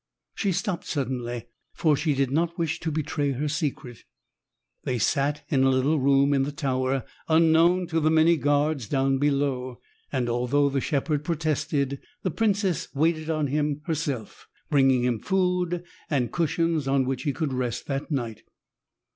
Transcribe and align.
She 0.33 0.51
stopped 0.51 0.87
suddenly, 0.87 1.45
for 1.75 1.95
she 1.95 2.15
did 2.15 2.31
not 2.31 2.57
wish 2.57 2.79
to 2.79 2.91
betray 2.91 3.33
her 3.33 3.47
secret. 3.47 3.99
They 4.83 4.97
sat 4.97 5.43
in 5.49 5.63
a 5.63 5.69
little 5.69 5.99
room 5.99 6.33
in 6.33 6.41
the 6.41 6.51
tower, 6.51 7.05
unknown 7.27 7.85
to 7.89 7.99
the 7.99 8.09
many 8.09 8.35
guards 8.35 8.89
down 8.89 9.19
below, 9.19 9.79
and, 10.11 10.27
although 10.27 10.69
the 10.69 10.81
shepherd 10.81 11.23
protested, 11.23 12.01
the 12.23 12.31
princess 12.31 12.87
waited 12.95 13.29
on 13.29 13.45
him 13.45 13.81
herself, 13.85 14.47
bringing 14.71 15.03
him 15.03 15.19
food, 15.19 15.83
and 16.09 16.31
cushions 16.33 16.87
on 16.87 17.05
which 17.05 17.21
he 17.21 17.31
could 17.31 17.53
rest 17.53 17.85
that 17.85 18.09
night. 18.09 18.41